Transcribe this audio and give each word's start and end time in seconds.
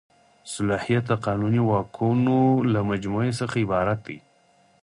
صلاحیت 0.53 1.03
د 1.07 1.13
قانوني 1.25 1.61
واکونو 1.65 2.39
له 2.73 2.79
مجموعې 2.89 3.31
څخه 3.39 3.55
عبارت 3.63 3.99
دی. 4.07 4.17